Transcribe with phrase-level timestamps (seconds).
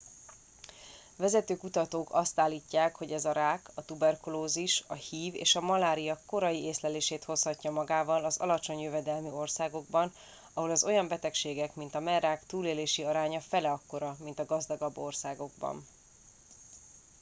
[1.17, 6.19] vezető kutatók azt állítják hogy ez a rák a tuberkulózis a hiv és a malária
[6.25, 10.11] korai észlelését hozhatja magával az alacsony jövedelmű országokban
[10.53, 15.85] ahol az olyan betegségek mint a mellrák túlélési aránya fele akkora mint a gazdagabb országokban